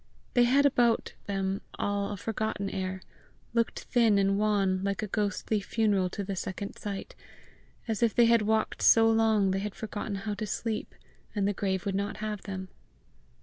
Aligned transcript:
They 0.33 0.45
had 0.45 0.65
about 0.65 1.13
them 1.27 1.61
all 1.75 2.09
a 2.09 2.17
forgotten 2.17 2.71
air 2.71 3.03
looked 3.53 3.81
thin 3.81 4.17
and 4.17 4.39
wan 4.39 4.83
like 4.83 5.03
a 5.03 5.07
ghostly 5.07 5.59
funeral 5.61 6.09
to 6.09 6.23
the 6.23 6.35
second 6.35 6.75
sight 6.75 7.13
as 7.87 8.01
if 8.01 8.15
they 8.15 8.25
had 8.25 8.41
walked 8.41 8.81
so 8.81 9.07
long 9.07 9.51
they 9.51 9.59
had 9.59 9.75
forgotten 9.75 10.15
how 10.15 10.33
to 10.33 10.47
sleep, 10.47 10.95
and 11.35 11.47
the 11.47 11.53
grave 11.53 11.85
would 11.85 11.93
not 11.93 12.17
have 12.17 12.41
them. 12.41 12.69